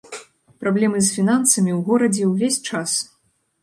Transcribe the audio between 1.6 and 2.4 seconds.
ў горадзе